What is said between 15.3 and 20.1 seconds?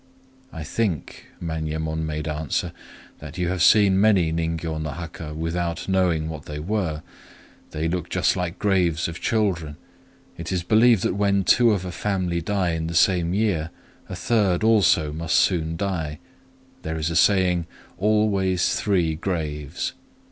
soon die. There is a saying, Always three graves.